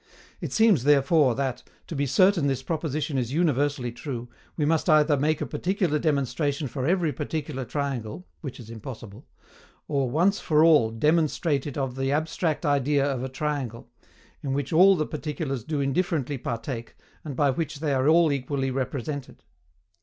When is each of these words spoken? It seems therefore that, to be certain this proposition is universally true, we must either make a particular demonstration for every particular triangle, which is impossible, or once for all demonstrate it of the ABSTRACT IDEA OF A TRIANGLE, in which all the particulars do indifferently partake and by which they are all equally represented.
It 0.39 0.51
seems 0.51 0.83
therefore 0.83 1.35
that, 1.35 1.61
to 1.85 1.95
be 1.95 2.07
certain 2.07 2.47
this 2.47 2.63
proposition 2.63 3.19
is 3.19 3.31
universally 3.31 3.91
true, 3.91 4.29
we 4.57 4.65
must 4.65 4.89
either 4.89 5.15
make 5.15 5.41
a 5.41 5.45
particular 5.45 5.99
demonstration 5.99 6.67
for 6.67 6.87
every 6.87 7.13
particular 7.13 7.65
triangle, 7.65 8.25
which 8.39 8.59
is 8.59 8.71
impossible, 8.71 9.27
or 9.87 10.09
once 10.09 10.39
for 10.39 10.63
all 10.63 10.89
demonstrate 10.89 11.67
it 11.67 11.77
of 11.77 11.93
the 11.95 12.09
ABSTRACT 12.11 12.65
IDEA 12.65 13.05
OF 13.05 13.21
A 13.23 13.29
TRIANGLE, 13.29 13.87
in 14.41 14.53
which 14.53 14.73
all 14.73 14.95
the 14.95 15.05
particulars 15.05 15.63
do 15.63 15.81
indifferently 15.81 16.39
partake 16.39 16.95
and 17.23 17.35
by 17.35 17.51
which 17.51 17.79
they 17.79 17.93
are 17.93 18.07
all 18.09 18.31
equally 18.31 18.71
represented. 18.71 19.43